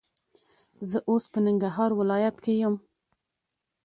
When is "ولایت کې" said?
2.01-2.53